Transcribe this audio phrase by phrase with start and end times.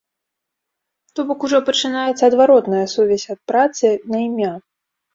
[1.19, 4.53] То бок, ужо пачынаецца адваротная сувязь ад працы на імя.